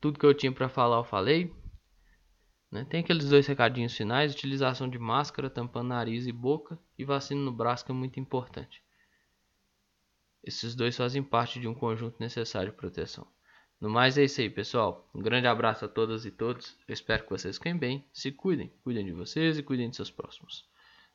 tudo 0.00 0.18
que 0.18 0.26
eu 0.26 0.34
tinha 0.34 0.52
para 0.52 0.68
falar 0.68 0.98
eu 0.98 1.04
falei. 1.04 1.54
Né? 2.70 2.84
Tem 2.84 3.00
aqueles 3.00 3.28
dois 3.28 3.46
recadinhos 3.46 3.96
finais: 3.96 4.34
utilização 4.34 4.88
de 4.88 4.98
máscara, 4.98 5.48
tampando 5.48 5.88
nariz 5.88 6.26
e 6.26 6.32
boca, 6.32 6.78
e 6.98 7.04
vacina 7.04 7.40
no 7.40 7.52
braço, 7.52 7.84
que 7.84 7.92
é 7.92 7.94
muito 7.94 8.18
importante. 8.18 8.82
Esses 10.42 10.74
dois 10.74 10.96
fazem 10.96 11.22
parte 11.22 11.60
de 11.60 11.68
um 11.68 11.74
conjunto 11.74 12.16
necessário 12.18 12.72
de 12.72 12.76
proteção. 12.76 13.26
No 13.80 13.88
mais 13.88 14.18
é 14.18 14.24
isso 14.24 14.40
aí, 14.40 14.50
pessoal. 14.50 15.08
Um 15.14 15.20
grande 15.20 15.46
abraço 15.46 15.84
a 15.84 15.88
todas 15.88 16.24
e 16.24 16.30
todos. 16.30 16.76
Eu 16.86 16.94
espero 16.94 17.24
que 17.24 17.30
vocês 17.30 17.58
fiquem 17.58 17.76
bem. 17.76 18.04
Se 18.12 18.32
cuidem. 18.32 18.72
Cuidem 18.82 19.04
de 19.04 19.12
vocês 19.12 19.58
e 19.58 19.62
cuidem 19.62 19.90
de 19.90 19.96
seus 19.96 20.10
próximos. 20.10 20.64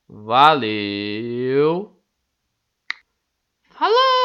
Valeu! 0.08 1.97
Hello! 3.80 4.16